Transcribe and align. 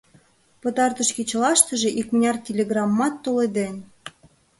Пытартыш 0.61 1.09
кечылаштыже 1.17 1.89
икмыняр 1.99 2.37
телеграммат 2.47 3.13
толеден. 3.23 3.75